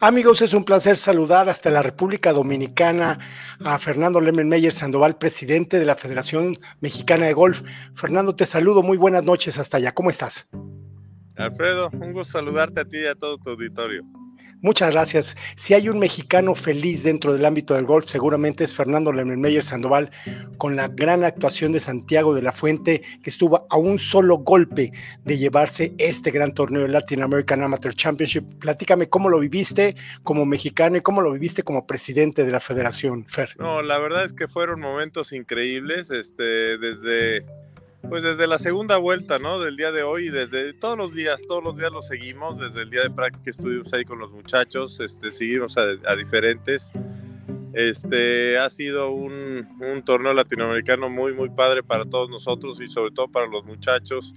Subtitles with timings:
[0.00, 3.18] Amigos, es un placer saludar hasta la República Dominicana
[3.64, 7.62] a Fernando Meyer Sandoval, presidente de la Federación Mexicana de Golf.
[7.94, 9.92] Fernando, te saludo, muy buenas noches hasta allá.
[9.94, 10.48] ¿Cómo estás?
[11.36, 14.04] Alfredo, un gusto saludarte a ti y a todo tu auditorio.
[14.60, 15.36] Muchas gracias.
[15.56, 20.10] Si hay un mexicano feliz dentro del ámbito del golf, seguramente es Fernando Lemmenmeyer Sandoval,
[20.58, 24.92] con la gran actuación de Santiago de la Fuente, que estuvo a un solo golpe
[25.24, 28.44] de llevarse este gran torneo del Latin American Amateur Championship.
[28.58, 33.26] Platícame cómo lo viviste como mexicano y cómo lo viviste como presidente de la federación,
[33.26, 33.54] Fer.
[33.58, 37.46] No, la verdad es que fueron momentos increíbles, este, desde
[38.02, 39.58] pues desde la segunda vuelta, ¿no?
[39.58, 42.90] Del día de hoy, desde todos los días, todos los días lo seguimos, desde el
[42.90, 46.92] día de práctica estuvimos ahí con los muchachos, este, seguimos a, diferentes.
[47.74, 53.12] Este, ha sido un, un, torneo latinoamericano muy, muy padre para todos nosotros y sobre
[53.12, 54.34] todo para los muchachos,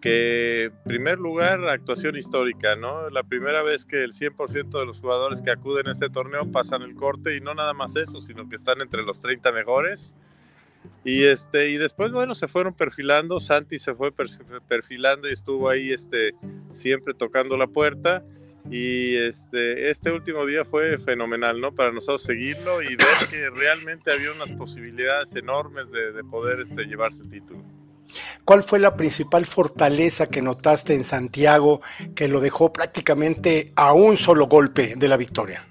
[0.00, 3.10] que en primer lugar, actuación histórica, ¿no?
[3.10, 6.82] La primera vez que el 100% de los jugadores que acuden a este torneo pasan
[6.82, 10.14] el corte y no nada más eso, sino que están entre los 30 mejores
[11.04, 15.90] y, este, y después, bueno, se fueron perfilando, Santi se fue perfilando y estuvo ahí
[15.90, 16.34] este,
[16.70, 18.24] siempre tocando la puerta.
[18.70, 21.74] Y este, este último día fue fenomenal, ¿no?
[21.74, 26.84] Para nosotros seguirlo y ver que realmente había unas posibilidades enormes de, de poder este,
[26.84, 27.64] llevarse el título.
[28.44, 31.80] ¿Cuál fue la principal fortaleza que notaste en Santiago
[32.14, 35.66] que lo dejó prácticamente a un solo golpe de la victoria?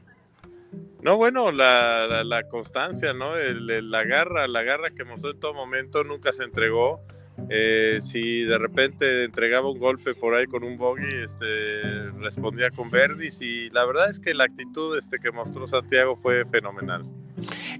[1.04, 3.32] No, bueno, la, la, constancia, ¿no?
[3.36, 7.02] la garra, la garra que mostró en todo momento, nunca se entregó.
[7.50, 11.82] Eh, si de repente entregaba un golpe por ahí con un bogey, este,
[12.20, 16.46] respondía con verdis y la verdad es que la actitud este, que mostró Santiago fue
[16.46, 17.04] fenomenal.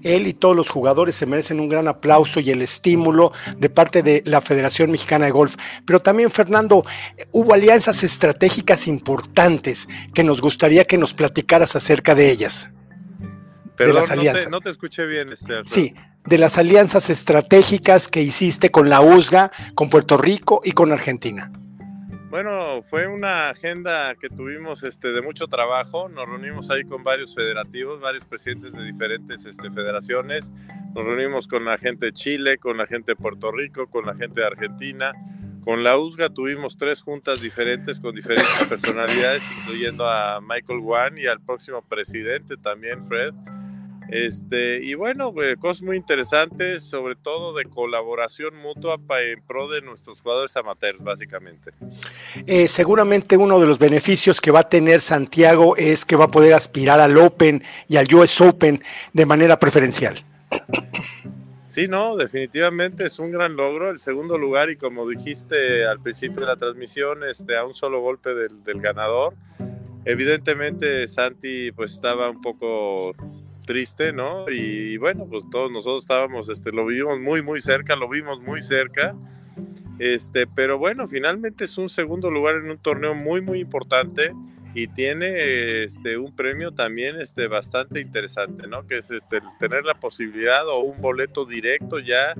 [0.02, 4.02] Él y todos los jugadores se merecen un gran aplauso y el estímulo de parte
[4.02, 5.54] de la Federación Mexicana de Golf.
[5.86, 6.84] Pero también, Fernando,
[7.30, 12.68] hubo alianzas estratégicas importantes que nos gustaría que nos platicaras acerca de ellas
[13.78, 14.50] de las alianzas.
[14.50, 15.94] No te, escuché bien, este, Sí,
[16.24, 21.50] de las alianzas estratégicas que hiciste con la USGA, con Puerto Rico y con Argentina.
[22.32, 26.08] Bueno, fue una agenda que tuvimos este, de mucho trabajo.
[26.08, 30.50] Nos reunimos ahí con varios federativos, varios presidentes de diferentes este, federaciones.
[30.94, 34.14] Nos reunimos con la gente de Chile, con la gente de Puerto Rico, con la
[34.14, 35.12] gente de Argentina.
[35.62, 41.26] Con la USGA tuvimos tres juntas diferentes con diferentes personalidades, incluyendo a Michael Wan y
[41.26, 43.34] al próximo presidente también, Fred.
[44.08, 49.80] Este, y bueno, pues, cosas muy interesantes, sobre todo de colaboración mutua en pro de
[49.80, 51.72] nuestros jugadores amateurs, básicamente.
[52.46, 56.30] Eh, seguramente uno de los beneficios que va a tener Santiago es que va a
[56.30, 58.82] poder aspirar al Open y al US Open
[59.12, 60.24] de manera preferencial.
[61.68, 66.40] Sí, no, definitivamente es un gran logro, el segundo lugar y como dijiste al principio
[66.40, 69.34] de la transmisión, este, a un solo golpe del, del ganador.
[70.04, 73.14] Evidentemente Santi pues estaba un poco
[73.62, 74.48] triste, ¿no?
[74.48, 78.62] Y, bueno, pues todos nosotros estábamos, este, lo vimos muy, muy cerca, lo vimos muy
[78.62, 79.14] cerca.
[79.98, 84.32] Este, pero bueno, finalmente es un segundo lugar en un torneo muy, muy importante
[84.74, 88.86] y tiene este, un premio también este, bastante interesante, ¿no?
[88.86, 92.34] Que es este, tener la posibilidad o un boleto directo ya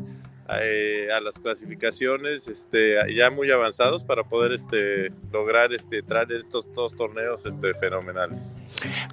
[0.61, 6.41] eh, a las clasificaciones este, ya muy avanzados para poder este, lograr este, entrar en
[6.41, 8.61] estos dos torneos este, fenomenales.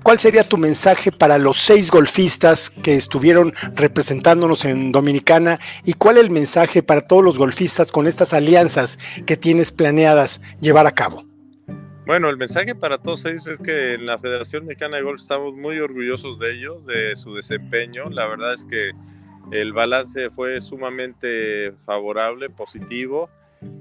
[0.04, 6.18] ¿Cuál sería tu mensaje para los seis golfistas que estuvieron representándonos en Dominicana y cuál
[6.18, 11.24] el mensaje para todos los golfistas con estas alianzas que tienes planeadas llevar a cabo?
[12.06, 15.54] Bueno, el mensaje para todos ellos es que en la Federación Mexicana de Golf estamos
[15.54, 18.06] muy orgullosos de ellos, de su desempeño.
[18.10, 18.92] La verdad es que
[19.52, 23.30] el balance fue sumamente favorable, positivo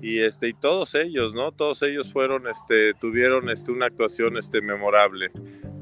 [0.02, 1.52] y este y todos ellos, ¿no?
[1.52, 5.30] Todos ellos fueron este tuvieron este una actuación este memorable.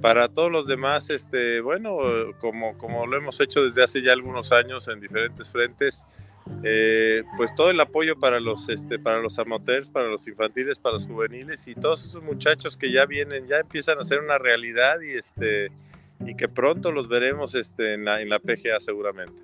[0.00, 1.98] Para todos los demás este bueno,
[2.38, 6.04] como como lo hemos hecho desde hace ya algunos años en diferentes frentes
[6.62, 10.94] eh, pues todo el apoyo para los este para los amateurs, para los infantiles, para
[10.94, 15.00] los juveniles y todos esos muchachos que ya vienen, ya empiezan a ser una realidad
[15.00, 15.72] y este
[16.24, 19.42] y que pronto los veremos este, en, la, en la PGA seguramente.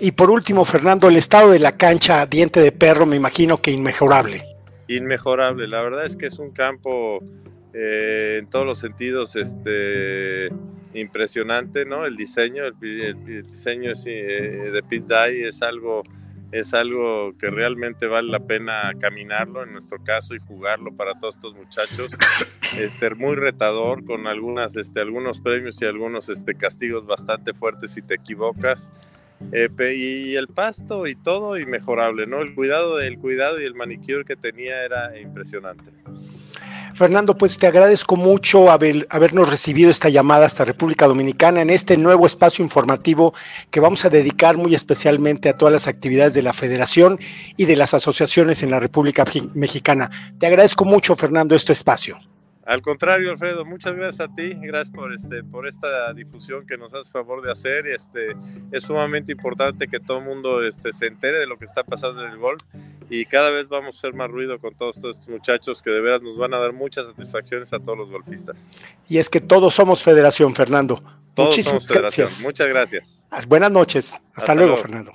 [0.00, 3.70] Y por último, Fernando, el estado de la cancha diente de perro, me imagino que
[3.70, 4.44] inmejorable.
[4.88, 7.22] Inmejorable, la verdad es que es un campo
[7.74, 10.48] eh, en todos los sentidos este,
[10.94, 12.04] impresionante, ¿no?
[12.04, 16.02] El diseño, el, diseño eh, de Pit Dye es algo
[16.52, 21.36] es algo que realmente vale la pena caminarlo en nuestro caso y jugarlo para todos
[21.36, 22.10] estos muchachos.
[22.78, 28.02] Este, muy retador, con algunas, este, algunos premios y algunos este, castigos bastante fuertes si
[28.02, 28.90] te equivocas.
[29.52, 32.42] Eh, y el pasto y todo inmejorable, ¿no?
[32.42, 35.90] El cuidado, el cuidado y el manicure que tenía era impresionante.
[36.94, 41.96] Fernando, pues te agradezco mucho haber, habernos recibido esta llamada hasta República Dominicana en este
[41.96, 43.32] nuevo espacio informativo
[43.70, 47.18] que vamos a dedicar muy especialmente a todas las actividades de la Federación
[47.56, 49.24] y de las asociaciones en la República
[49.54, 50.10] Mexicana.
[50.38, 52.18] Te agradezco mucho, Fernando, este espacio.
[52.64, 56.94] Al contrario, Alfredo, muchas gracias a ti, gracias por este, por esta difusión que nos
[56.94, 57.88] haces favor de hacer.
[57.88, 58.36] Este,
[58.70, 62.24] es sumamente importante que todo el mundo este, se entere de lo que está pasando
[62.24, 62.62] en el golf
[63.12, 66.22] y cada vez vamos a hacer más ruido con todos estos muchachos que de veras
[66.22, 68.70] nos van a dar muchas satisfacciones a todos los golfistas.
[69.06, 71.02] Y es que todos somos Federación, Fernando.
[71.34, 72.26] Todos Muchísimas somos federación.
[72.26, 72.46] Gracias.
[72.46, 73.26] Muchas gracias.
[73.46, 74.20] Buenas noches.
[74.34, 75.12] Hasta, luego, Fernando.